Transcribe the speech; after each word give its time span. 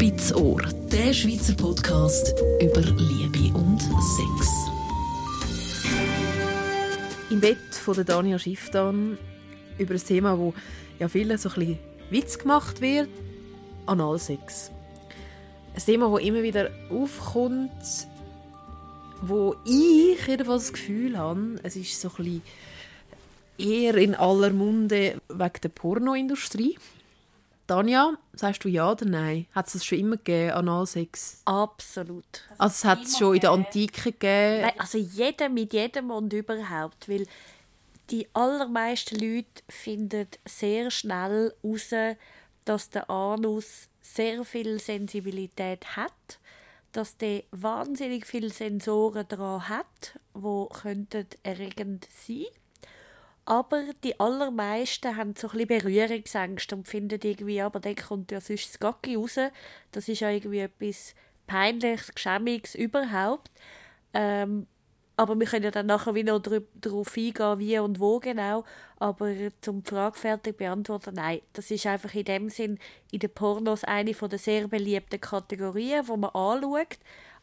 Spitz 0.00 0.32
Ohr, 0.32 0.62
der 0.92 1.12
Schweizer 1.12 1.54
Podcast 1.54 2.32
über 2.62 2.82
Liebe 2.82 3.52
und 3.52 3.80
Sex. 3.80 4.70
Im 7.30 7.40
Bett 7.40 7.58
von 7.72 7.96
der 7.96 8.04
Dania 8.04 8.38
Schifftan 8.38 9.18
über 9.76 9.94
ein 9.94 10.00
Thema, 10.00 10.38
wo 10.38 10.54
ja 11.00 11.08
vielen 11.08 11.36
so 11.36 11.48
ein 11.48 11.80
Witz 12.10 12.38
gemacht 12.38 12.80
wird, 12.80 13.08
Analsex. 13.86 14.70
Ein 15.74 15.82
Thema, 15.84 16.12
das 16.12 16.24
immer 16.24 16.44
wieder 16.44 16.70
aufkommt, 16.90 18.06
wo 19.20 19.56
ich 19.64 20.24
jedenfalls 20.28 20.66
das 20.66 20.74
Gefühl 20.74 21.18
habe, 21.18 21.56
es 21.64 21.74
ist 21.74 22.00
so 22.00 22.12
ein 22.18 22.40
eher 23.58 23.96
in 23.96 24.14
aller 24.14 24.50
Munde 24.50 25.20
wegen 25.28 25.60
der 25.60 25.68
Pornoindustrie. 25.70 26.78
Tanja, 27.68 28.16
sagst 28.32 28.64
du 28.64 28.68
ja 28.68 28.90
oder 28.90 29.04
nein? 29.04 29.46
Hat 29.52 29.66
es 29.66 29.74
das 29.74 29.84
schon 29.84 29.98
immer 29.98 30.16
gegeben, 30.16 30.52
Analsex? 30.52 31.42
Absolut. 31.44 32.24
Also 32.56 32.72
es 32.72 32.84
hat 32.86 33.02
es 33.04 33.18
schon 33.18 33.34
in 33.34 33.40
der 33.40 33.50
Antike 33.50 34.12
gegeben? 34.12 34.62
Nein, 34.62 34.80
also 34.80 34.96
jeder 34.96 35.50
mit 35.50 35.74
jedem 35.74 36.10
und 36.10 36.32
überhaupt, 36.32 37.10
weil 37.10 37.26
die 38.08 38.26
allermeisten 38.32 39.18
Leute 39.18 39.62
finden 39.68 40.28
sehr 40.46 40.90
schnell 40.90 41.54
heraus, 41.62 42.16
dass 42.64 42.88
der 42.88 43.10
Anus 43.10 43.88
sehr 44.00 44.44
viel 44.44 44.80
Sensibilität 44.80 45.94
hat, 45.94 46.38
dass 46.92 47.18
der 47.18 47.42
wahnsinnig 47.50 48.24
viele 48.24 48.48
Sensoren 48.48 49.28
daran 49.28 49.68
hat, 49.68 50.18
wo 50.32 50.66
könnten 50.66 51.26
erregend 51.42 52.08
sein 52.10 52.46
aber 53.48 53.82
die 54.04 54.20
allermeisten 54.20 55.16
haben 55.16 55.34
so 55.34 55.48
ein 55.48 55.66
Berührungsängste 55.66 56.76
und 56.76 56.86
finden 56.86 57.18
irgendwie, 57.22 57.62
aber 57.62 57.80
dann 57.80 57.96
kommt 57.96 58.30
ja 58.30 58.42
sonst 58.42 58.68
das 58.68 58.78
Gacki 58.78 59.14
raus. 59.14 59.38
Das 59.90 60.06
ist 60.06 60.20
ja 60.20 60.28
irgendwie 60.28 60.58
etwas 60.58 61.14
Peinliches, 61.46 62.14
Geschämiges 62.14 62.74
überhaupt. 62.74 63.50
Ähm, 64.12 64.66
aber 65.16 65.40
wir 65.40 65.46
können 65.46 65.64
ja 65.64 65.70
dann 65.70 65.86
nachher 65.86 66.14
wieder 66.14 66.38
darauf 66.38 67.16
eingehen, 67.16 67.58
wie 67.58 67.78
und 67.78 67.98
wo 67.98 68.20
genau. 68.20 68.64
Aber 68.98 69.32
zum 69.62 69.82
Frage 69.82 70.18
fertig 70.18 70.58
beantworten, 70.58 71.14
nein, 71.14 71.40
das 71.54 71.70
ist 71.70 71.86
einfach 71.86 72.14
in 72.14 72.24
dem 72.24 72.50
Sinn 72.50 72.78
in 73.10 73.20
den 73.20 73.32
Pornos 73.32 73.82
eine 73.82 74.12
der 74.12 74.38
sehr 74.38 74.68
beliebten 74.68 75.22
Kategorien, 75.22 76.06
wo 76.06 76.18
man 76.18 76.34
anschaut 76.34 76.98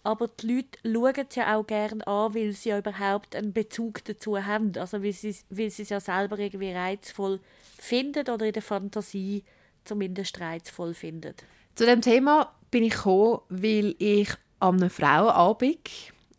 aber 0.06 0.28
die 0.28 0.66
Leute 0.84 1.22
schauen 1.24 1.26
es 1.30 1.36
ja 1.36 1.58
auch 1.58 1.66
gerne 1.66 2.06
an, 2.06 2.36
weil 2.36 2.52
sie 2.52 2.70
ja 2.70 2.78
überhaupt 2.78 3.36
einen 3.36 3.54
Bezug 3.54 4.06
dazu 4.06 4.38
haben. 4.38 4.72
Also 4.78 5.02
weil 5.02 5.14
sie, 5.14 5.36
weil 5.50 5.72
sie 5.72 5.82
es 5.82 5.90
ja 5.90 6.00
selber 6.00 6.38
irgendwie 6.38 6.72
reizvoll 6.72 7.40
finden 7.80 8.30
oder 8.30 8.46
in 8.46 8.54
der 8.54 8.62
Fantasie 8.62 9.44
zumindest 9.84 10.40
reizvoll 10.40 10.94
finden. 10.94 11.34
Zu 11.74 11.88
dem 11.88 12.02
Thema 12.02 12.54
bin 12.70 12.84
ich 12.84 12.94
gekommen, 12.94 13.40
weil 13.50 13.96
ich 13.98 14.30
an 14.60 14.76
einem 14.76 14.92
Frauenabend 14.92 15.90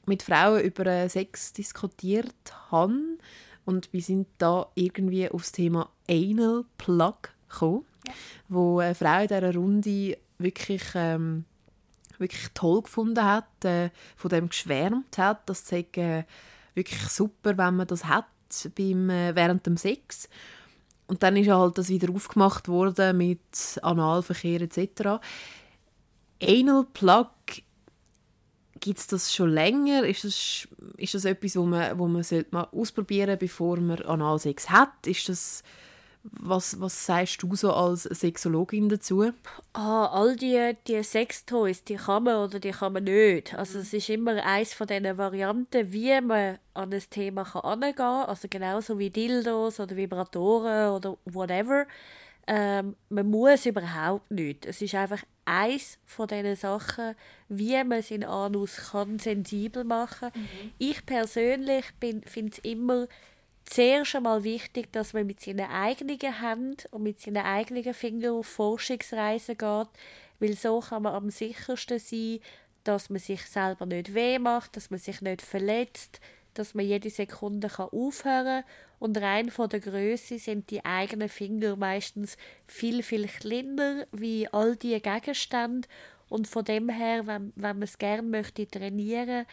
mit 0.07 0.23
Frauen 0.23 0.61
über 0.61 1.09
Sex 1.09 1.53
diskutiert 1.53 2.35
habe 2.71 3.19
und 3.65 3.93
wir 3.93 4.01
sind 4.01 4.29
da 4.39 4.71
irgendwie 4.77 5.29
aufs 5.29 5.51
Thema 5.51 5.91
Anal 6.09 6.65
Plug 6.79 7.17
gekommen, 7.49 7.85
ja. 8.07 8.13
wo 8.49 8.79
eine 8.79 8.95
Frau 8.95 9.23
in 9.23 9.29
dieser 9.29 9.55
Runde 9.55 10.19
wirklich 10.39 10.83
ähm, 10.95 11.45
wirklich 12.19 12.49
toll 12.55 12.83
gefunden 12.83 13.25
hat, 13.25 13.65
äh, 13.65 13.91
von 14.17 14.29
dem 14.31 14.49
geschwärmt 14.49 15.19
hat, 15.19 15.49
dass 15.49 15.65
es 15.65 15.73
äh, 15.73 16.25
wirklich 16.75 17.09
super, 17.09 17.57
wenn 17.59 17.77
man 17.77 17.87
das 17.87 18.05
hat 18.05 18.27
beim, 18.77 19.11
äh, 19.11 19.35
während 19.35 19.67
dem 19.67 19.77
Sex. 19.77 20.29
Und 21.07 21.23
dann 21.23 21.37
ist 21.37 21.49
halt 21.49 21.79
das 21.79 21.89
wieder 21.89 22.13
aufgemacht 22.13 22.69
worden 22.69 23.17
mit 23.17 23.41
Analverkehr 23.83 24.61
etc. 24.61 25.21
Anal 26.43 26.85
Plug 26.93 27.31
gibt 28.81 28.99
es 28.99 29.07
das 29.07 29.35
schon 29.35 29.51
länger? 29.51 30.05
Ist 30.05 30.25
das, 30.25 30.69
ist 30.97 31.15
das 31.15 31.25
etwas, 31.25 31.57
wo 31.57 31.65
man, 31.65 31.99
wo 31.99 32.07
man 32.09 32.23
sollte 32.23 32.55
mal 32.55 32.69
ausprobieren 32.73 33.29
sollte, 33.31 33.47
bevor 33.47 33.79
man 33.79 34.03
Analsex 34.03 34.71
hat? 34.71 35.07
Ist 35.07 35.29
das 35.29 35.63
was, 36.33 36.81
was 36.81 37.07
sagst 37.07 37.43
du 37.43 37.55
so 37.55 37.73
als 37.73 38.05
Sexologin 38.05 38.89
dazu? 38.89 39.33
Ah, 39.73 40.07
all 40.07 40.37
die, 40.37 40.77
die 40.87 41.03
Sextoys, 41.03 41.85
die 41.85 41.97
kann 41.97 42.25
man 42.25 42.45
oder 42.45 42.61
die 42.61 42.71
kann 42.71 42.93
man 42.93 43.05
nicht. 43.05 43.55
Also 43.55 43.79
es 43.79 43.93
ist 43.93 44.09
immer 44.09 44.45
eins 44.45 44.75
von 44.75 44.87
diesen 44.87 45.19
Varianten, 45.19 45.93
wie 45.93 46.21
man 46.21 46.59
an 46.75 46.93
ein 46.93 47.03
Thema 47.11 47.45
kann 47.45 47.81
kann. 47.95 48.27
Also 48.27 48.49
genauso 48.49 48.99
wie 48.99 49.11
Dildos 49.11 49.81
oder 49.81 49.97
Vibratoren 49.97 50.91
oder 50.91 51.17
whatever. 51.25 51.87
Ähm, 52.47 52.95
man 53.09 53.29
muss 53.29 53.67
überhaupt 53.67 54.31
nicht. 54.31 54.67
Es 54.67 54.81
ist 54.81 54.95
einfach 54.95 55.23
eins 55.45 55.99
von 56.05 56.29
diesen 56.29 56.55
Sachen, 56.55 57.17
wie 57.49 57.83
man 57.83 58.03
seinen 58.03 58.25
Anus 58.25 58.77
kann 58.91 59.19
sensibel 59.19 59.85
machen. 59.85 60.31
Mhm. 60.35 60.73
Ich 60.79 61.05
persönlich 61.05 61.85
finde 62.01 62.51
es 62.53 62.59
immer 62.59 63.09
zuerst 63.67 64.17
einmal 64.17 64.45
wichtig, 64.45 64.93
dass 64.93 65.13
man 65.13 65.27
mit 65.27 65.41
seinen 65.41 65.69
eigenen 65.69 66.19
Händen 66.19 66.77
und 66.91 67.03
mit 67.03 67.21
seinen 67.21 67.45
eigenen 67.45 67.95
Fingern 67.95 68.37
auf 68.37 68.47
Forschungsreisen 68.47 69.59
geht, 69.59 69.89
weil 70.39 70.57
so 70.57 70.81
kann 70.81 71.03
man 71.03 71.15
am 71.15 71.31
sichersten 71.31 71.99
sein, 71.99 72.41
dass 72.85 73.11
man 73.11 73.19
sich 73.19 73.43
selber 73.43 73.87
nicht 73.87 74.15
weh 74.15 74.39
macht, 74.39 74.77
dass 74.77 74.91
man 74.91 75.01
sich 75.01 75.21
nicht 75.21 75.43
verletzt, 75.43 76.21
dass 76.55 76.75
man 76.75 76.87
jede 76.87 77.11
Sekunde 77.11 77.69
kann 77.69 77.89
aufhören 77.91 78.63
kann. 78.63 78.65
Und 78.99 79.19
rein 79.19 79.51
von 79.51 79.69
der 79.69 79.81
Größe 79.81 80.39
sind 80.39 80.71
die 80.71 80.85
eigenen 80.85 81.29
Finger 81.29 81.77
meistens 81.77 82.39
viel, 82.67 83.03
viel 83.03 83.27
kleiner 83.27 84.07
wie 84.13 84.49
all 84.49 84.77
diese 84.77 85.01
Gegenstände. 85.01 85.89
Und 86.29 86.49
von 86.49 86.65
dem 86.65 86.89
her, 86.89 87.27
wenn, 87.27 87.53
wenn 87.57 87.77
man 87.77 87.83
es 87.83 87.99
gerne 87.99 88.23
möchte 88.23 88.67
trainieren 88.67 89.27
möchte, 89.27 89.47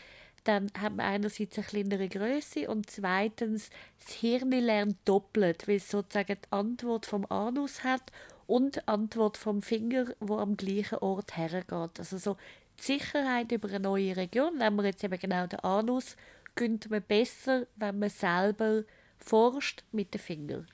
dann 0.43 0.71
hat 0.77 0.95
man 0.95 1.05
einerseits 1.05 1.57
eine 1.57 1.67
kleinere 1.67 2.09
Größe 2.09 2.69
und 2.69 2.89
zweitens 2.89 3.69
das 3.99 4.15
Hirn 4.15 4.51
lernt 4.51 4.97
doppelt, 5.05 5.67
weil 5.67 5.77
es 5.77 5.89
sozusagen 5.89 6.37
die 6.43 6.51
Antwort 6.51 7.05
vom 7.05 7.25
Anus 7.29 7.83
hat 7.83 8.11
und 8.45 8.75
die 8.75 8.87
Antwort 8.87 9.37
vom 9.37 9.61
Finger, 9.61 10.07
wo 10.19 10.37
am 10.37 10.57
gleichen 10.57 10.99
Ort 10.99 11.37
hergeht. 11.37 11.99
Also 11.99 12.17
so 12.17 12.37
die 12.79 12.83
Sicherheit 12.83 13.51
über 13.51 13.69
eine 13.69 13.79
neue 13.79 14.15
Region, 14.15 14.59
wenn 14.59 14.75
man 14.75 14.85
jetzt 14.85 15.03
eben 15.03 15.17
genau 15.17 15.47
den 15.47 15.59
Anus, 15.59 16.17
könnte 16.55 16.89
man 16.89 17.01
besser, 17.01 17.65
wenn 17.75 17.99
man 17.99 18.09
selber 18.09 18.83
forscht 19.17 19.83
mit 19.91 20.13
den 20.13 20.19
Fingern. 20.19 20.67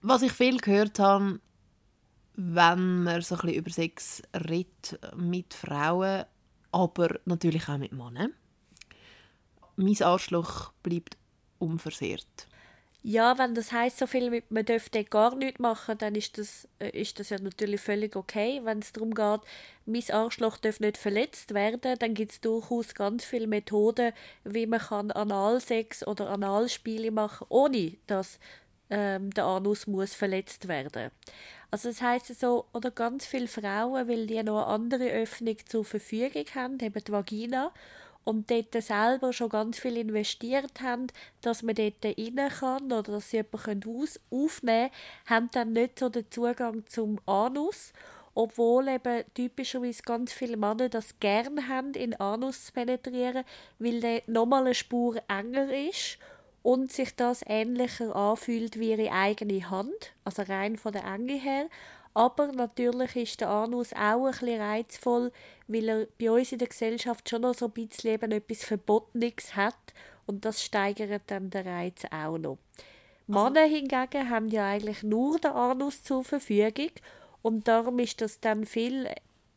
Was 0.00 0.22
ich 0.22 0.32
viel 0.32 0.58
gehört 0.58 0.98
habe, 0.98 1.40
wenn 2.34 3.02
man 3.02 3.20
so 3.20 3.34
ein 3.34 3.40
bisschen 3.42 3.56
über 3.56 3.70
Sex 3.70 4.22
redet 4.48 4.98
mit 5.16 5.52
Frauen, 5.52 6.24
aber 6.72 7.20
natürlich 7.26 7.68
auch 7.68 7.78
mit 7.78 7.92
Männern 7.92 8.32
mein 9.82 10.02
Arschloch 10.02 10.72
bleibt 10.82 11.16
unversehrt. 11.58 12.48
Ja, 13.04 13.36
wenn 13.36 13.56
das 13.56 13.72
heißt 13.72 13.98
so 13.98 14.06
viel, 14.06 14.44
man 14.48 14.64
dürfte 14.64 15.02
gar 15.02 15.34
nichts 15.34 15.58
machen, 15.58 15.98
dann 15.98 16.14
ist 16.14 16.38
das, 16.38 16.68
äh, 16.78 16.90
ist 16.90 17.18
das 17.18 17.30
ja 17.30 17.38
natürlich 17.40 17.80
völlig 17.80 18.14
okay. 18.14 18.60
Wenn 18.62 18.78
es 18.78 18.92
darum 18.92 19.12
geht, 19.12 19.40
mein 19.86 20.04
Arschloch 20.12 20.56
darf 20.58 20.78
nicht 20.78 20.98
verletzt 20.98 21.52
werden, 21.52 21.96
dann 21.98 22.14
gibt 22.14 22.30
es 22.30 22.40
durchaus 22.40 22.94
ganz 22.94 23.24
viele 23.24 23.48
Methoden, 23.48 24.12
wie 24.44 24.66
man 24.66 24.78
kann 24.78 25.10
Analsex 25.10 26.06
oder 26.06 26.30
Analspiele 26.30 27.10
machen, 27.10 27.46
ohne 27.48 27.96
dass 28.06 28.38
ähm, 28.88 29.30
der 29.30 29.46
Anus 29.46 29.88
muss 29.88 30.14
verletzt 30.14 30.68
werden. 30.68 31.10
Also 31.72 31.88
das 31.88 32.02
heißt 32.02 32.38
so, 32.38 32.66
oder 32.72 32.92
ganz 32.92 33.26
viele 33.26 33.48
Frauen, 33.48 34.06
weil 34.06 34.26
die 34.28 34.40
noch 34.44 34.64
eine 34.64 34.66
andere 34.66 35.10
Öffnung 35.10 35.56
zur 35.66 35.84
Verfügung 35.84 36.44
haben, 36.54 36.78
eben 36.78 37.02
die 37.02 37.12
Vagina, 37.12 37.72
und 38.24 38.50
dort 38.50 38.80
selber 38.82 39.32
schon 39.32 39.48
ganz 39.48 39.78
viel 39.78 39.96
investiert 39.96 40.80
haben, 40.80 41.08
dass 41.40 41.62
man 41.62 41.74
dort 41.74 42.04
rein 42.04 42.48
kann 42.48 42.92
oder 42.92 43.12
dass 43.12 43.30
sie 43.30 43.38
jemanden 43.38 44.02
aus 44.02 44.20
aufnehmen 44.30 44.90
können, 44.90 45.26
haben 45.26 45.50
dann 45.52 45.72
nicht 45.72 45.98
so 45.98 46.08
den 46.08 46.30
Zugang 46.30 46.84
zum 46.86 47.18
Anus, 47.26 47.92
obwohl 48.34 48.88
eben 48.88 49.24
typischerweise 49.34 50.02
ganz 50.02 50.32
viele 50.32 50.56
Männer 50.56 50.88
das 50.88 51.18
gerne 51.20 51.68
haben, 51.68 51.94
in 51.94 52.14
Anus 52.14 52.66
zu 52.66 52.72
penetrieren, 52.72 53.44
weil 53.78 54.00
der 54.00 54.22
nochmal 54.26 54.64
eine 54.64 54.74
Spur 54.74 55.20
enger 55.28 55.72
ist 55.72 56.18
und 56.62 56.92
sich 56.92 57.14
das 57.16 57.42
ähnlicher 57.46 58.14
anfühlt 58.14 58.78
wie 58.78 58.92
ihre 58.92 59.12
eigene 59.12 59.68
Hand, 59.68 60.12
also 60.24 60.42
rein 60.42 60.76
von 60.76 60.92
der 60.92 61.04
Enge 61.04 61.34
her. 61.34 61.66
Aber 62.14 62.48
natürlich 62.52 63.16
ist 63.16 63.40
der 63.40 63.48
Anus 63.48 63.92
auch 63.94 64.26
ein 64.26 64.30
bisschen 64.32 64.60
reizvoll, 64.60 65.32
weil 65.66 65.88
er 65.88 66.06
bei 66.18 66.30
uns 66.30 66.52
in 66.52 66.58
der 66.58 66.68
Gesellschaft 66.68 67.28
schon 67.28 67.42
noch 67.42 67.54
so 67.54 67.66
ein 67.66 67.72
bisschen 67.72 68.12
eben 68.12 68.32
etwas 68.32 68.64
Verbotenes 68.64 69.56
hat 69.56 69.74
und 70.26 70.44
das 70.44 70.62
steigert 70.62 71.22
dann 71.28 71.50
den 71.50 71.66
Reiz 71.66 72.02
auch 72.10 72.38
noch. 72.38 72.58
Also, 73.28 73.44
Männer 73.44 73.66
hingegen 73.66 74.30
haben 74.30 74.48
ja 74.48 74.66
eigentlich 74.66 75.02
nur 75.02 75.38
den 75.38 75.52
Anus 75.52 76.02
zur 76.02 76.22
Verfügung 76.24 76.90
und 77.40 77.66
darum 77.66 77.98
ist 77.98 78.20
das 78.20 78.40
dann 78.40 78.66
viel 78.66 79.08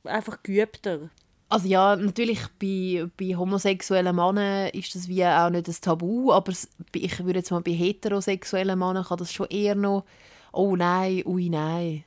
einfach 0.04 0.42
geübter. 0.44 1.10
Also 1.50 1.68
ja, 1.68 1.96
natürlich 1.96 2.42
bei, 2.60 3.08
bei 3.18 3.36
homosexuellen 3.36 4.16
Männern 4.16 4.70
ist 4.70 4.96
das 4.96 5.08
wie 5.08 5.24
auch 5.26 5.50
nicht 5.50 5.68
das 5.68 5.80
Tabu, 5.80 6.32
aber 6.32 6.54
ich 6.94 7.24
würde 7.24 7.40
jetzt 7.40 7.52
mal 7.52 7.62
bei 7.62 7.72
heterosexuellen 7.72 8.80
Männern 8.80 9.06
kann 9.06 9.18
das 9.18 9.32
schon 9.32 9.48
eher 9.48 9.76
noch 9.76 10.06
«Oh 10.52 10.76
nein, 10.76 11.24
ui 11.26 11.50
nein». 11.50 12.04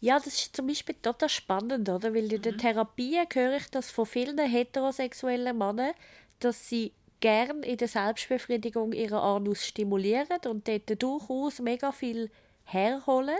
Ja, 0.00 0.18
das 0.18 0.28
ist 0.28 0.56
zum 0.56 0.66
Beispiel 0.66 0.94
total 1.00 1.28
spannend, 1.28 1.88
oder? 1.88 2.14
Weil 2.14 2.32
in 2.32 2.42
der 2.42 2.56
Therapie 2.56 3.20
höre 3.32 3.56
ich 3.56 3.70
das 3.70 3.90
von 3.90 4.06
vielen 4.06 4.38
heterosexuellen 4.38 5.56
Männern, 5.56 5.92
dass 6.40 6.68
sie 6.68 6.92
gern 7.20 7.62
in 7.62 7.76
der 7.76 7.88
Selbstbefriedigung 7.88 8.92
ihren 8.92 9.18
Anus 9.18 9.66
stimulieren 9.66 10.40
und 10.46 10.68
dort 10.68 11.02
durchaus 11.02 11.60
mega 11.60 11.92
viel 11.92 12.30
herholen. 12.64 13.38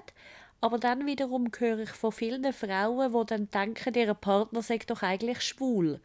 Aber 0.62 0.78
dann 0.78 1.06
wiederum 1.06 1.50
höre 1.58 1.80
ich 1.80 1.90
von 1.90 2.12
vielen 2.12 2.52
Frauen, 2.52 3.12
die 3.12 3.26
dann 3.26 3.50
denken, 3.50 3.94
ihr 3.94 4.14
Partner 4.14 4.62
sei 4.62 4.78
doch 4.78 5.02
eigentlich 5.02 5.42
schwul. 5.42 6.00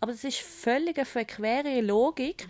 Aber 0.00 0.10
das 0.10 0.24
ist 0.24 0.40
völlig 0.40 0.96
eine 0.96 1.06
verquere 1.06 1.80
Logik. 1.80 2.48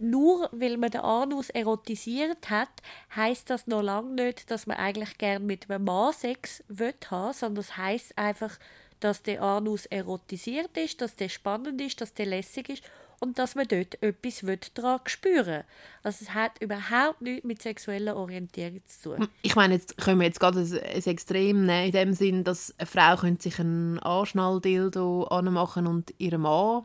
Nur 0.00 0.48
weil 0.50 0.76
man 0.76 0.90
den 0.90 1.02
Anus 1.02 1.48
erotisiert 1.50 2.50
hat, 2.50 2.68
heißt 3.14 3.48
das 3.50 3.68
noch 3.68 3.82
lange 3.82 4.14
nicht, 4.14 4.50
dass 4.50 4.66
man 4.66 4.78
eigentlich 4.78 5.16
gern 5.16 5.46
mit 5.46 5.70
einem 5.70 5.84
Mann 5.84 6.12
Sex 6.12 6.64
will 6.66 6.92
haben, 7.08 7.32
sondern 7.32 7.62
das 7.62 7.76
heißt 7.76 8.18
einfach, 8.18 8.58
dass 8.98 9.22
der 9.22 9.42
Anus 9.42 9.86
erotisiert 9.86 10.76
ist, 10.76 11.00
dass 11.00 11.14
der 11.14 11.28
spannend 11.28 11.80
ist, 11.80 12.00
dass 12.00 12.14
der 12.14 12.26
lässig 12.26 12.68
ist 12.68 12.82
und 13.20 13.38
dass 13.38 13.54
man 13.54 13.66
dort 13.68 14.02
etwas 14.02 14.44
daran 14.74 15.00
spüren 15.06 15.64
Also 16.02 16.18
es 16.22 16.34
hat 16.34 16.60
überhaupt 16.60 17.22
nichts 17.22 17.44
mit 17.44 17.62
sexueller 17.62 18.16
Orientierung 18.16 18.80
zu 18.86 19.16
tun. 19.16 19.28
Ich 19.42 19.56
meine, 19.56 19.74
jetzt 19.74 19.96
können 19.98 20.20
wir 20.20 20.26
jetzt 20.26 20.40
gerade 20.40 20.60
ein, 20.60 20.72
ein 20.72 21.02
Extrem 21.04 21.66
nehmen, 21.66 21.86
in 21.86 21.92
dem 21.92 22.12
Sinn, 22.12 22.44
dass 22.44 22.74
eine 22.78 22.86
Frau 22.86 23.16
könnte 23.16 23.42
sich 23.42 23.58
einen 23.58 23.98
Anschnalldildo 23.98 25.24
anmachen 25.24 25.86
und 25.86 26.14
ihren 26.18 26.42
Mann 26.42 26.84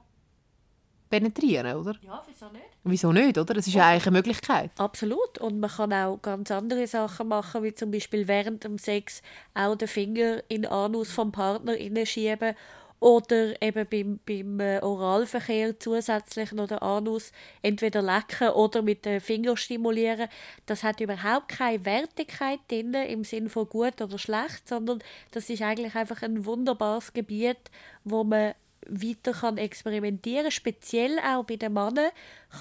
penetrieren, 1.11 1.75
oder? 1.75 1.95
Ja, 2.01 2.23
wieso 2.25 2.49
nicht? 2.49 2.65
Wieso 2.83 3.11
nicht, 3.11 3.37
oder? 3.37 3.53
Das 3.53 3.67
ist 3.67 3.73
ja 3.73 3.89
eigentlich 3.89 4.07
eine 4.07 4.17
Möglichkeit. 4.17 4.71
Absolut. 4.77 5.37
Und 5.37 5.59
man 5.59 5.69
kann 5.69 5.93
auch 5.93 6.19
ganz 6.21 6.49
andere 6.49 6.87
Sachen 6.87 7.27
machen, 7.27 7.61
wie 7.63 7.75
zum 7.75 7.91
Beispiel 7.91 8.27
während 8.27 8.63
dem 8.63 8.79
Sex 8.79 9.21
auch 9.53 9.75
den 9.75 9.87
Finger 9.87 10.41
in 10.47 10.63
den 10.63 10.71
Anus 10.71 11.11
vom 11.11 11.31
Partner 11.31 11.75
schieben 12.05 12.55
oder 13.01 13.59
eben 13.63 13.87
beim, 13.89 14.19
beim 14.27 14.59
äh, 14.59 14.79
Oralverkehr 14.79 15.77
zusätzlich 15.79 16.51
noch 16.51 16.67
den 16.67 16.77
Anus 16.77 17.31
entweder 17.63 18.03
lecken 18.03 18.49
oder 18.49 18.83
mit 18.83 19.05
den 19.05 19.19
Fingern 19.19 19.57
stimulieren. 19.57 20.29
Das 20.67 20.83
hat 20.83 21.01
überhaupt 21.01 21.49
keine 21.49 21.83
Wertigkeit 21.83 22.59
drin, 22.69 22.93
im 22.93 23.23
Sinn 23.23 23.49
von 23.49 23.67
gut 23.67 23.99
oder 24.01 24.19
schlecht, 24.19 24.69
sondern 24.69 24.99
das 25.31 25.49
ist 25.49 25.63
eigentlich 25.63 25.95
einfach 25.95 26.21
ein 26.21 26.45
wunderbares 26.45 27.11
Gebiet, 27.11 27.57
wo 28.03 28.23
man 28.23 28.53
weiter 28.87 29.31
kann 29.31 29.57
experimentieren 29.57 30.51
Speziell 30.51 31.17
auch 31.19 31.43
bei 31.43 31.55
den 31.55 31.73
Männern 31.73 32.11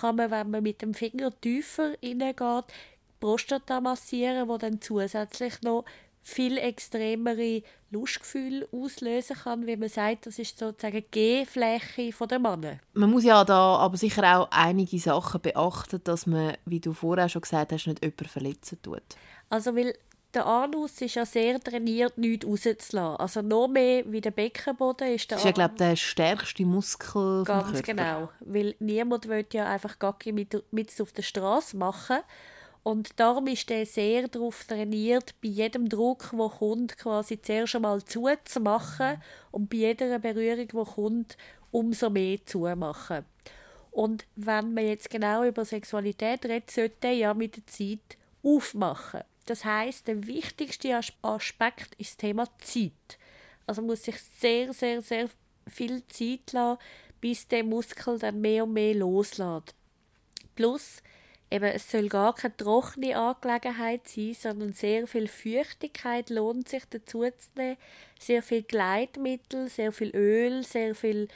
kann 0.00 0.16
man, 0.16 0.30
wenn 0.30 0.50
man 0.50 0.62
mit 0.62 0.80
dem 0.80 0.94
Finger 0.94 1.38
tiefer 1.42 1.92
hineingeht, 2.00 2.64
Prostata 3.20 3.82
massieren, 3.82 4.48
wo 4.48 4.56
dann 4.56 4.80
zusätzlich 4.80 5.60
noch 5.60 5.84
viel 6.22 6.58
extremere 6.58 7.62
Lustgefühle 7.90 8.68
auslösen 8.72 9.36
kann, 9.36 9.66
wie 9.66 9.76
man 9.76 9.88
sagt, 9.88 10.26
das 10.26 10.38
ist 10.38 10.58
sozusagen 10.58 10.98
die 10.98 11.10
G-Fläche 11.10 12.12
der 12.26 12.38
Männer. 12.38 12.78
Man 12.92 13.10
muss 13.10 13.24
ja 13.24 13.44
da 13.44 13.76
aber 13.76 13.96
sicher 13.96 14.38
auch 14.38 14.48
einige 14.50 14.98
Sachen 14.98 15.40
beachten, 15.40 16.00
dass 16.04 16.26
man, 16.26 16.56
wie 16.66 16.80
du 16.80 16.92
vorher 16.92 17.28
schon 17.28 17.42
gesagt 17.42 17.72
hast, 17.72 17.86
nicht 17.86 18.02
jemanden 18.02 18.28
verletzen 18.28 18.78
tut. 18.82 19.02
Also 19.48 19.74
weil 19.74 19.94
der 20.32 20.46
Anus 20.46 21.00
ist 21.00 21.16
ja 21.16 21.26
sehr 21.26 21.58
trainiert, 21.58 22.16
nichts 22.16 22.46
rauszulassen. 22.46 23.16
Also 23.16 23.42
noch 23.42 23.68
mehr 23.68 24.04
wie 24.06 24.20
der 24.20 24.30
Beckenboden 24.30 25.08
ist 25.08 25.30
der 25.30 25.36
Das 25.36 25.44
ist 25.44 25.46
ja, 25.46 25.52
glaube 25.52 25.74
der 25.74 25.96
stärkste 25.96 26.64
Muskel 26.64 27.44
Ganz 27.44 27.82
genau. 27.82 28.28
Weil 28.40 28.76
niemand 28.78 29.28
will 29.28 29.44
ja 29.52 29.68
einfach 29.68 29.98
Gacki 29.98 30.32
mit, 30.32 30.62
mit 30.70 31.00
auf 31.00 31.12
der 31.12 31.22
Straße 31.22 31.76
machen. 31.76 32.18
Und 32.82 33.20
darum 33.20 33.46
ist 33.46 33.70
er 33.70 33.84
sehr 33.84 34.28
darauf 34.28 34.64
trainiert, 34.64 35.34
bei 35.42 35.48
jedem 35.48 35.88
Druck, 35.88 36.30
der 36.32 36.48
kommt, 36.48 36.96
quasi 36.96 37.40
zuerst 37.40 37.76
einmal 37.76 38.02
zuzumachen 38.02 39.22
und 39.50 39.68
bei 39.68 39.76
jeder 39.76 40.18
Berührung, 40.18 40.66
die 40.66 40.92
kommt, 40.92 41.36
umso 41.70 42.08
mehr 42.08 42.38
zumachen. 42.46 43.24
Und 43.90 44.24
wenn 44.36 44.72
man 44.72 44.86
jetzt 44.86 45.10
genau 45.10 45.44
über 45.44 45.64
Sexualität 45.64 46.44
redet, 46.46 46.70
sollte 46.70 47.08
er 47.08 47.12
ja 47.12 47.34
mit 47.34 47.56
der 47.56 47.66
Zeit 47.66 48.16
aufmachen. 48.42 49.22
Das 49.46 49.64
heißt, 49.64 50.06
der 50.06 50.26
wichtigste 50.26 50.98
Aspekt 51.22 51.94
ist 51.96 52.10
das 52.10 52.16
Thema 52.16 52.46
Zeit. 52.58 53.18
Also 53.66 53.82
muss 53.82 54.04
sich 54.04 54.16
sehr, 54.20 54.72
sehr, 54.72 55.02
sehr 55.02 55.28
viel 55.66 56.06
Zeit 56.06 56.52
lassen, 56.52 56.78
bis 57.20 57.48
der 57.48 57.64
Muskel 57.64 58.18
dann 58.18 58.40
mehr 58.40 58.64
und 58.64 58.72
mehr 58.72 58.94
loslässt. 58.94 59.74
Plus, 60.54 61.02
eben, 61.50 61.64
es 61.64 61.90
soll 61.90 62.08
gar 62.08 62.34
keine 62.34 62.56
trockene 62.56 63.16
Angelegenheit 63.16 64.08
sein, 64.08 64.34
sondern 64.34 64.72
sehr 64.72 65.06
viel 65.06 65.28
Feuchtigkeit 65.28 66.30
lohnt 66.30 66.68
sich 66.68 66.84
dazu 66.88 67.22
zu 67.22 67.48
nehmen. 67.56 67.76
Sehr 68.18 68.42
viel 68.42 68.62
Gleitmittel, 68.62 69.68
sehr 69.68 69.92
viel 69.92 70.14
Öl, 70.14 70.62
sehr 70.62 70.94
viel, 70.94 71.28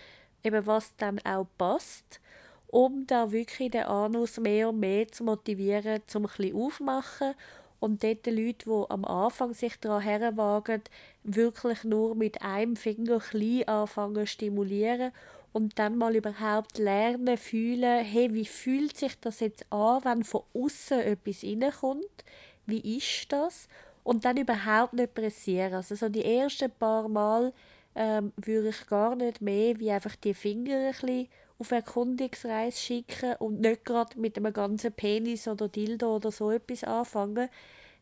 eben 0.43 0.67
was 0.67 0.95
dann 0.97 1.19
auch 1.25 1.47
passt, 1.59 2.21
um 2.69 3.07
da 3.07 3.33
wirklich 3.33 3.73
den 3.73 3.85
Anus 3.85 4.39
mehr 4.39 4.69
und 4.69 4.81
mehr 4.81 5.09
zu 5.09 5.25
motivieren, 5.25 6.03
zum 6.07 6.27
ein 6.27 6.55
aufmachen 6.55 7.35
und 7.81 8.03
dort 8.03 8.25
die 8.27 8.31
Leute, 8.31 8.65
die 8.67 8.91
am 8.91 9.05
Anfang 9.05 9.53
sich 9.53 9.79
daran 9.79 10.03
herwagen, 10.03 10.83
wirklich 11.23 11.85
nur 11.85 12.15
mit 12.15 12.41
einem 12.41 12.77
Finger 12.77 13.19
klein 13.19 13.69
anfangen 13.69 14.27
stimulieren 14.27 15.13
und 15.55 15.79
dann 15.79 15.97
mal 15.97 16.17
überhaupt 16.17 16.79
lernen, 16.79 17.39
fühlen, 17.39 18.05
hey, 18.05 18.35
wie 18.35 18.45
fühlt 18.45 18.97
sich 18.97 19.19
das 19.21 19.39
jetzt 19.39 19.65
an, 19.73 20.05
wenn 20.05 20.25
von 20.25 20.43
außen 20.53 20.99
etwas 20.99 21.45
reinkommt? 21.45 22.25
Wie 22.67 22.99
ist 22.99 23.33
das? 23.33 23.69
Und 24.03 24.25
dann 24.25 24.37
überhaupt 24.37 24.95
nicht 24.95 25.15
pressieren. 25.15 25.75
Also 25.75 25.95
so 25.95 26.09
die 26.09 26.25
ersten 26.25 26.73
paar 26.73 27.09
Mal 27.09 27.53
ähm, 27.95 28.33
würde 28.35 28.71
ich 28.71 28.87
gar 28.89 29.15
nicht 29.15 29.41
mehr 29.41 29.79
wie 29.79 29.93
einfach 29.93 30.17
die 30.17 30.35
Finger 30.35 30.89
ein 30.89 30.91
bisschen 30.91 31.29
auf 31.61 31.71
Erkundungsreise 31.71 32.77
schicken 32.77 33.37
und 33.39 33.61
nicht 33.61 33.85
gerade 33.85 34.19
mit 34.19 34.37
einem 34.37 34.53
ganzen 34.53 34.93
Penis 34.93 35.47
oder 35.47 35.69
Dildo 35.69 36.17
oder 36.17 36.33
so 36.33 36.51
etwas 36.51 36.83
anfangen, 36.83 37.49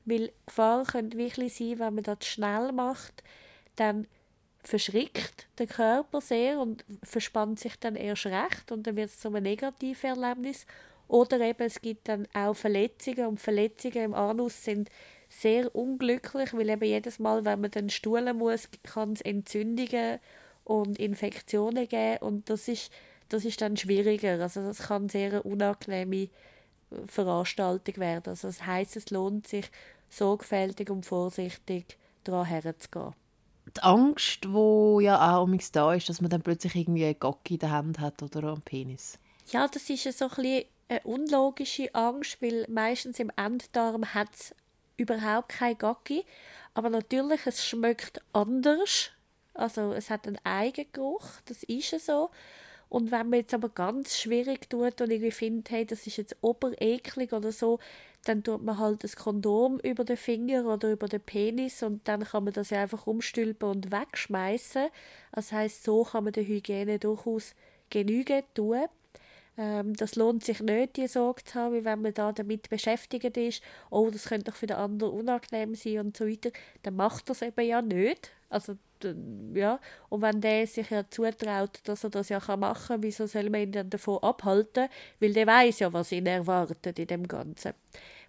weil 0.06 0.32
Gefahr 0.46 0.84
könnte 0.84 1.18
wirklich 1.18 1.54
sein, 1.54 1.78
wenn 1.80 1.96
man 1.96 2.04
das 2.04 2.24
schnell 2.24 2.72
macht, 2.72 3.22
dann 3.76 4.06
verschrickt 4.62 5.48
der 5.58 5.66
Körper 5.66 6.20
sehr 6.20 6.60
und 6.60 6.84
verspannt 7.02 7.58
sich 7.58 7.76
dann 7.78 7.96
erst 7.96 8.26
recht 8.26 8.70
und 8.70 8.86
dann 8.86 8.96
wird 8.96 9.10
es 9.10 9.18
zu 9.18 9.28
einem 9.28 9.42
Negativerlebnis. 9.42 10.66
Oder 11.08 11.40
eben 11.40 11.64
es 11.64 11.80
gibt 11.80 12.08
dann 12.08 12.26
auch 12.32 12.54
Verletzungen 12.54 13.26
und 13.26 13.40
Verletzungen 13.40 14.04
im 14.04 14.14
Anus 14.14 14.64
sind 14.64 14.88
sehr 15.28 15.74
unglücklich, 15.74 16.54
weil 16.54 16.70
eben 16.70 16.84
jedes 16.84 17.18
Mal, 17.18 17.44
wenn 17.44 17.60
man 17.60 17.70
dann 17.70 17.90
stuhlen 17.90 18.36
muss, 18.36 18.68
kann 18.82 19.14
es 19.14 19.20
Entzündungen 19.20 20.20
und 20.64 20.98
Infektionen 20.98 21.88
geben 21.88 22.18
und 22.18 22.48
das 22.48 22.68
ist, 22.68 22.92
das 23.28 23.44
ist 23.44 23.60
dann 23.60 23.76
schwieriger. 23.76 24.40
Also 24.40 24.62
das 24.62 24.78
kann 24.78 25.08
sehr 25.08 25.30
eine 25.30 25.42
unangenehme 25.42 26.28
Veranstaltung 27.06 27.96
werden. 27.96 28.30
Also 28.30 28.48
das 28.48 28.64
heißt, 28.64 28.96
es 28.96 29.10
lohnt 29.10 29.46
sich 29.48 29.70
sorgfältig 30.08 30.90
und 30.90 31.04
vorsichtig 31.04 31.98
daran 32.24 32.46
herzugehen 32.46 33.14
die 33.66 33.82
Angst, 33.82 34.44
die 34.44 35.04
ja 35.04 35.36
auch 35.36 35.48
da 35.72 35.94
ist, 35.94 36.08
dass 36.08 36.20
man 36.20 36.30
dann 36.30 36.42
plötzlich 36.42 36.74
irgendwie 36.74 37.04
einen 37.04 37.18
Gocki 37.18 37.54
in 37.54 37.60
der 37.60 37.70
Hand 37.70 38.00
hat 38.00 38.22
oder 38.22 38.52
einen 38.52 38.62
Penis. 38.62 39.18
Ja, 39.50 39.68
das 39.68 39.88
ist 39.88 40.18
so 40.18 40.28
ein 40.36 40.64
eine 40.88 41.00
unlogische 41.04 41.94
Angst, 41.94 42.42
weil 42.42 42.66
meistens 42.68 43.18
im 43.18 43.30
Enddarm 43.36 44.14
hat 44.14 44.28
es 44.34 44.54
überhaupt 44.96 45.48
kein 45.48 45.78
Gocki. 45.78 46.24
Aber 46.74 46.90
natürlich, 46.90 47.46
es 47.46 47.64
schmeckt 47.64 48.20
anders. 48.32 49.10
Also 49.54 49.92
es 49.92 50.10
hat 50.10 50.26
einen 50.26 50.38
Eigengeruch, 50.44 51.24
das 51.46 51.62
ist 51.62 51.98
so. 52.04 52.30
Und 52.88 53.10
wenn 53.10 53.30
man 53.30 53.40
jetzt 53.40 53.54
aber 53.54 53.70
ganz 53.70 54.18
schwierig 54.18 54.68
tut 54.68 55.00
und 55.00 55.10
irgendwie 55.10 55.30
findet, 55.30 55.70
hey, 55.70 55.86
das 55.86 56.06
ist 56.06 56.18
jetzt 56.18 56.36
obereklig 56.42 57.32
oder 57.32 57.50
so, 57.50 57.78
dann 58.24 58.42
tut 58.44 58.62
man 58.62 58.78
halt 58.78 59.02
das 59.04 59.16
Kondom 59.16 59.80
über 59.80 60.04
den 60.04 60.16
Finger 60.16 60.66
oder 60.66 60.92
über 60.92 61.08
den 61.08 61.20
Penis 61.20 61.82
und 61.82 62.06
dann 62.06 62.24
kann 62.24 62.44
man 62.44 62.52
das 62.52 62.70
ja 62.70 62.82
einfach 62.82 63.06
umstülpen 63.06 63.68
und 63.68 63.92
wegschmeißen. 63.92 64.88
Das 65.32 65.52
heißt, 65.52 65.84
so 65.84 66.04
kann 66.04 66.24
man 66.24 66.32
der 66.32 66.46
Hygiene 66.46 66.98
durchaus 66.98 67.54
Genüge 67.90 68.44
tun. 68.54 68.86
Ähm, 69.58 69.94
das 69.94 70.14
lohnt 70.16 70.44
sich 70.44 70.60
nicht, 70.60 70.96
die 70.96 71.08
Sorge 71.08 71.44
zu 71.44 71.54
haben, 71.54 71.84
wenn 71.84 72.00
man 72.00 72.14
da 72.14 72.32
damit 72.32 72.70
beschäftigt 72.70 73.36
ist, 73.36 73.62
oh, 73.90 74.08
das 74.10 74.24
könnte 74.26 74.50
doch 74.50 74.56
für 74.56 74.66
den 74.66 74.76
anderen 74.76 75.12
unangenehm 75.12 75.74
sein 75.74 75.98
und 75.98 76.16
so 76.16 76.26
weiter. 76.26 76.50
Dann 76.82 76.96
macht 76.96 77.28
das 77.28 77.42
eben 77.42 77.66
ja 77.66 77.82
nicht. 77.82 78.30
Also, 78.48 78.76
ja. 79.54 79.80
Und 80.08 80.22
wenn 80.22 80.40
der 80.40 80.66
sich 80.66 80.90
ja 80.90 81.08
zutraut, 81.08 81.80
dass 81.84 82.04
er 82.04 82.10
das 82.10 82.28
ja 82.28 82.40
machen 82.56 82.86
kann, 82.86 83.02
wieso 83.02 83.26
soll 83.26 83.50
man 83.50 83.62
ihn 83.62 83.72
dann 83.72 83.90
davon 83.90 84.22
abhalten? 84.22 84.88
Weil 85.20 85.32
der 85.32 85.46
weiß 85.46 85.80
ja, 85.80 85.92
was 85.92 86.12
ihn 86.12 86.26
erwartet 86.26 86.98
in 86.98 87.06
dem 87.06 87.28
Ganzen. 87.28 87.74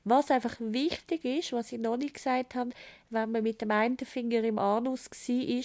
Was 0.06 0.32
einfach 0.32 0.56
wichtig 0.60 1.24
ist, 1.24 1.54
was 1.54 1.72
ich 1.72 1.80
noch 1.80 1.98
nicht 1.98 2.16
gesagt 2.16 2.56
habe, 2.56 2.72
wenn 3.10 3.32
man 3.32 3.44
mit 3.44 3.62
dem 3.62 3.72
einen 3.72 3.98
Finger 3.98 4.44
im 4.44 4.60
Anus 4.60 5.10
war, 5.10 5.64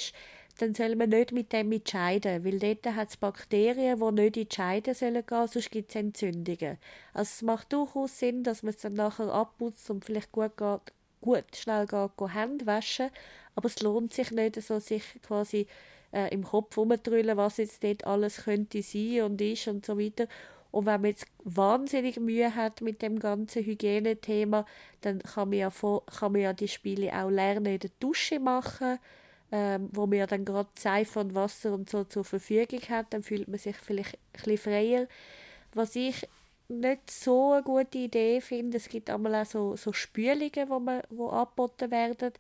dann 0.59 0.75
soll 0.75 0.97
man 0.97 1.09
nicht 1.11 1.33
mit 1.33 1.53
dem 1.53 1.73
entscheiden, 1.73 2.45
weil 2.45 2.59
dort 2.59 2.95
hat 2.95 3.09
es 3.09 3.17
Bakterien, 3.17 3.99
die 3.99 4.31
nicht 4.31 4.55
Scheide 4.55 4.95
sollen 4.95 5.25
gehen, 5.25 5.47
sonst 5.47 5.71
gibt 5.71 5.91
es 5.91 5.97
Entzündungen. 5.97 6.79
Also 7.13 7.31
es 7.31 7.43
macht 7.43 7.73
durchaus 7.73 8.19
Sinn, 8.19 8.43
dass 8.43 8.63
man 8.63 8.75
es 8.75 8.81
dann 8.81 8.95
nachher 8.95 9.33
abputzt 9.33 9.89
und 9.91 10.05
vielleicht 10.05 10.33
gut, 10.33 10.57
geht, 10.57 10.93
gut 11.29 11.57
schnell 11.57 11.87
gehen, 11.87 12.11
gehen 12.17 12.33
Hände 12.33 12.67
waschen, 12.67 13.11
aber 13.55 13.67
es 13.67 13.81
lohnt 13.83 14.13
sich 14.13 14.31
nicht, 14.31 14.61
so 14.63 14.79
sich 14.79 15.03
quasi 15.23 15.67
äh, 16.13 16.33
im 16.33 16.43
Kopf 16.43 16.77
rumdrüllen, 16.77 17.37
was 17.37 17.59
jetzt 17.59 17.85
dort 17.85 18.07
alles 18.07 18.45
könnte 18.45 18.83
sein 18.83 19.23
und 19.23 19.41
ist 19.41 19.69
und 19.69 19.85
so 19.85 19.99
weiter. 19.99 20.27
Und 20.71 20.87
wenn 20.87 21.01
man 21.01 21.11
jetzt 21.11 21.27
wahnsinnig 21.45 22.19
Mühe 22.19 22.55
hat 22.55 22.81
mit 22.81 23.03
dem 23.03 23.19
ganzen 23.19 23.65
Hygienethema, 23.65 24.67
dann 25.01 25.21
kann 25.21 25.51
man 25.51 25.59
ja, 25.59 25.71
kann 25.71 26.33
man 26.33 26.41
ja 26.41 26.53
die 26.53 26.69
Spiele 26.69 27.13
auch 27.13 27.31
lernen 27.31 27.67
in 27.67 27.79
der 27.79 27.91
Dusche 28.01 28.39
machen, 28.39 28.99
ähm, 29.51 29.89
wo 29.93 30.07
man 30.07 30.19
ja 30.19 30.27
dann 30.27 30.45
gerade 30.45 30.69
Seife 30.79 31.21
und 31.21 31.35
Wasser 31.35 31.73
und 31.73 31.89
so 31.89 32.05
zur 32.05 32.25
Verfügung 32.25 32.81
hat, 32.91 33.07
dann 33.11 33.23
fühlt 33.23 33.49
man 33.49 33.59
sich 33.59 33.77
vielleicht 33.77 34.15
ein 34.15 34.19
bisschen 34.35 34.59
freier. 34.59 35.07
Was 35.75 35.97
ich 35.97 36.29
nicht 36.69 37.11
so 37.11 37.53
eine 37.53 37.63
gute 37.63 37.99
Idee 37.99 38.41
finde, 38.41 38.77
es 38.77 38.89
gibt 38.89 39.11
einmal 39.11 39.35
auch 39.35 39.47
so, 39.47 39.77
so 39.77 39.93
Spülungen, 39.93 40.69
wo, 40.69 40.79
man, 40.79 41.03
wo 41.11 41.29
angeboten 41.29 41.91
werden, 41.91 42.33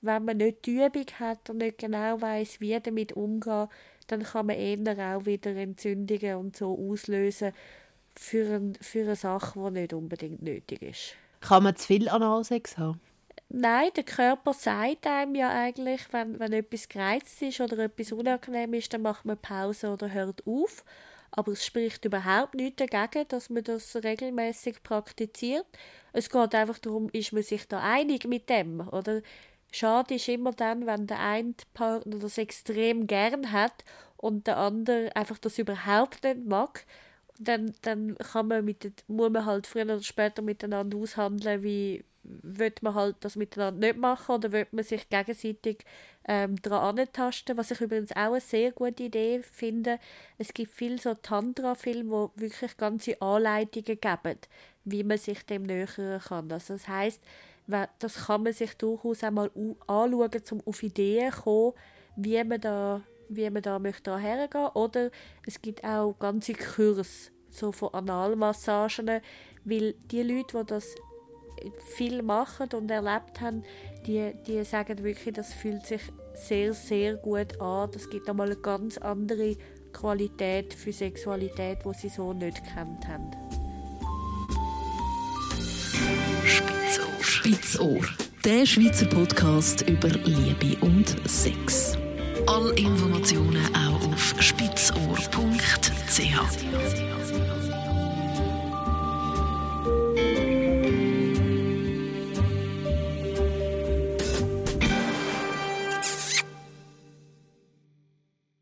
wenn 0.00 0.24
man 0.24 0.36
nicht 0.36 0.66
die 0.66 0.84
Übung 0.84 1.06
hat 1.18 1.50
und 1.50 1.58
nicht 1.58 1.78
genau 1.78 2.20
weiß, 2.20 2.60
wie 2.60 2.78
damit 2.78 3.12
umgehen, 3.14 3.68
dann 4.08 4.22
kann 4.22 4.46
man 4.46 4.56
eher 4.56 5.16
auch 5.16 5.26
wieder 5.26 5.54
Entzündungen 5.54 6.36
und 6.36 6.56
so 6.56 6.76
auslösen 6.90 7.52
für, 8.16 8.56
ein, 8.56 8.74
für 8.80 9.02
eine 9.02 9.16
Sache, 9.16 9.58
die 9.58 9.80
nicht 9.80 9.92
unbedingt 9.92 10.42
nötig 10.42 10.82
ist. 10.82 11.14
Kann 11.40 11.62
man 11.62 11.76
zu 11.76 11.86
viel 11.86 12.08
Analsex 12.08 12.78
haben? 12.78 13.00
Nein, 13.50 13.90
der 13.96 14.04
Körper 14.04 14.52
sagt 14.52 15.06
einem 15.06 15.34
ja 15.34 15.48
eigentlich, 15.48 16.02
wenn, 16.12 16.38
wenn 16.38 16.52
etwas 16.52 16.88
gereizt 16.88 17.40
ist 17.40 17.60
oder 17.60 17.78
etwas 17.78 18.12
unangenehm 18.12 18.74
ist, 18.74 18.92
dann 18.92 19.02
macht 19.02 19.24
man 19.24 19.38
Pause 19.38 19.90
oder 19.90 20.12
hört 20.12 20.46
auf. 20.46 20.84
Aber 21.30 21.52
es 21.52 21.64
spricht 21.64 22.04
überhaupt 22.04 22.54
nichts 22.54 22.84
dagegen, 22.86 23.28
dass 23.28 23.50
man 23.50 23.64
das 23.64 23.96
regelmäßig 23.96 24.82
praktiziert. 24.82 25.66
Es 26.12 26.30
geht 26.30 26.54
einfach 26.54 26.78
darum, 26.78 27.08
ist 27.12 27.32
man 27.32 27.42
sich 27.42 27.68
da 27.68 27.80
einig 27.80 28.26
mit 28.26 28.48
dem, 28.48 28.80
oder? 28.88 29.22
Schade 29.70 30.14
ist 30.14 30.28
immer 30.28 30.52
dann, 30.52 30.86
wenn 30.86 31.06
der 31.06 31.20
eine 31.20 31.54
Partner 31.74 32.18
das 32.18 32.38
extrem 32.38 33.06
gern 33.06 33.52
hat 33.52 33.84
und 34.16 34.46
der 34.46 34.56
andere 34.56 35.14
einfach 35.14 35.38
das 35.38 35.58
überhaupt 35.58 36.24
nicht 36.24 36.46
mag. 36.46 36.86
Dann, 37.38 37.72
dann 37.82 38.16
kann 38.16 38.48
man 38.48 38.64
mit, 38.64 39.04
muss 39.06 39.30
man 39.30 39.44
halt 39.46 39.66
früher 39.66 39.84
oder 39.84 40.02
später 40.02 40.42
miteinander 40.42 40.96
aushandeln, 40.98 41.62
wie 41.62 42.04
wird 42.42 42.82
man 42.82 42.94
halt 42.94 43.16
das 43.20 43.36
miteinander 43.36 43.86
nicht 43.88 43.98
machen 43.98 44.36
oder 44.36 44.52
wird 44.52 44.72
man 44.72 44.84
sich 44.84 45.08
gegenseitig 45.08 45.84
ähm, 46.26 46.60
daran 46.62 46.98
antasten. 46.98 47.56
Was 47.56 47.70
ich 47.70 47.80
übrigens 47.80 48.12
auch 48.12 48.32
eine 48.32 48.40
sehr 48.40 48.72
gute 48.72 49.04
Idee 49.04 49.42
finde, 49.42 49.98
es 50.36 50.52
gibt 50.52 50.72
viele 50.72 50.98
so 50.98 51.14
Tantra-Filme, 51.14 52.30
die 52.36 52.42
wirklich 52.42 52.76
ganze 52.76 53.20
Anleitungen 53.20 54.00
geben, 54.00 54.38
wie 54.84 55.04
man 55.04 55.18
sich 55.18 55.44
dem 55.46 55.62
nähern 55.62 56.20
kann. 56.20 56.52
Also 56.52 56.74
das 56.74 56.88
heißt 56.88 57.22
das 57.98 58.26
kann 58.26 58.44
man 58.44 58.52
sich 58.52 58.74
durchaus 58.76 59.22
einmal 59.22 59.50
anschauen, 59.86 60.42
um 60.50 60.62
auf 60.64 60.82
Ideen 60.82 61.32
zu 61.32 61.42
kommen, 61.42 61.72
wie 62.16 62.42
man 62.42 62.60
da, 62.60 63.02
wie 63.28 63.50
man 63.50 63.62
da 63.62 63.78
möchte 63.78 64.16
hergehen 64.18 64.68
Oder 64.68 65.10
es 65.46 65.60
gibt 65.60 65.84
auch 65.84 66.14
ganze 66.18 66.54
Kurse 66.54 67.30
so 67.50 67.72
von 67.72 67.92
Analmassagen, 67.92 69.20
weil 69.64 69.94
die 70.10 70.22
Leute, 70.22 70.58
die 70.58 70.66
das 70.66 70.94
viel 71.96 72.22
machen 72.22 72.68
und 72.74 72.90
erlebt 72.90 73.40
haben, 73.40 73.62
die, 74.06 74.32
die 74.46 74.64
sagen 74.64 75.02
wirklich, 75.02 75.34
das 75.34 75.52
fühlt 75.52 75.86
sich 75.86 76.02
sehr, 76.34 76.72
sehr 76.72 77.16
gut 77.16 77.60
an. 77.60 77.90
Das 77.92 78.08
gibt 78.08 78.28
einmal 78.28 78.46
eine 78.46 78.56
ganz 78.56 78.98
andere 78.98 79.56
Qualität 79.92 80.74
für 80.74 80.92
Sexualität, 80.92 81.78
die 81.84 81.94
sie 81.94 82.08
so 82.08 82.32
nicht 82.32 82.62
kennt 82.64 83.06
haben. 83.08 83.30
Spitzohr, 87.20 88.00
der 88.44 88.66
Schweizer 88.66 89.06
Podcast 89.06 89.82
über 89.88 90.08
Liebe 90.08 90.76
und 90.84 91.16
Sex. 91.28 91.96
Alle 92.46 92.74
Informationen 92.76 93.64
auch 93.74 94.06
auf 94.12 94.34
spitzohr.ch. 94.40 95.08